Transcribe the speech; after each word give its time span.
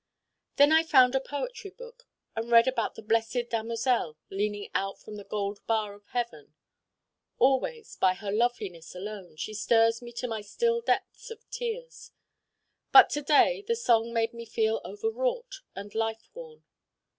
Then 0.55 0.71
I 0.71 0.81
found 0.81 1.13
a 1.13 1.19
poetry 1.19 1.69
book 1.69 2.07
and 2.35 2.49
read 2.49 2.67
about 2.67 2.95
the 2.95 3.03
Blessed 3.03 3.51
Damozel 3.51 4.17
leaning 4.31 4.71
out 4.73 4.99
from 4.99 5.15
the 5.15 5.23
gold 5.23 5.59
bar 5.67 5.93
of 5.93 6.07
heaven. 6.07 6.55
Always, 7.37 7.97
by 7.97 8.15
her 8.15 8.31
loveliness 8.31 8.95
alone, 8.95 9.35
she 9.35 9.53
stirs 9.53 10.01
me 10.01 10.11
to 10.13 10.27
my 10.27 10.41
still 10.41 10.81
depths 10.81 11.29
of 11.29 11.47
tears. 11.51 12.13
But 12.91 13.11
to 13.11 13.21
day 13.21 13.61
the 13.67 13.75
song 13.75 14.11
made 14.11 14.33
me 14.33 14.47
feel 14.47 14.81
over 14.83 15.07
wrought 15.11 15.57
and 15.75 15.93
life 15.93 16.31
worn. 16.33 16.63